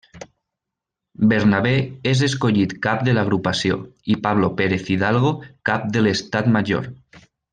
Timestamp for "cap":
2.87-3.03, 5.73-5.87